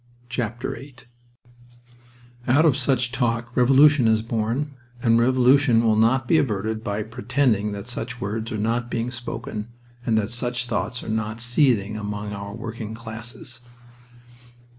[0.33, 0.93] VIII
[2.47, 7.71] Out of such talk revolution is born, and revolution will not be averted by pretending
[7.73, 9.67] that such words are not being spoken
[10.03, 13.61] and that such thoughts are not seething among our working classes.